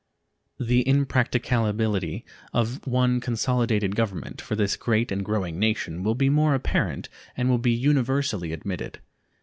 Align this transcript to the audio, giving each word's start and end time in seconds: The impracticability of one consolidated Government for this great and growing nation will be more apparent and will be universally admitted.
The 0.59 0.87
impracticability 0.87 2.25
of 2.53 2.87
one 2.87 3.19
consolidated 3.19 3.95
Government 3.95 4.41
for 4.41 4.55
this 4.55 4.75
great 4.75 5.11
and 5.11 5.23
growing 5.23 5.59
nation 5.59 6.01
will 6.01 6.15
be 6.15 6.27
more 6.27 6.55
apparent 6.55 7.07
and 7.37 7.49
will 7.51 7.59
be 7.59 7.73
universally 7.73 8.51
admitted. 8.51 8.99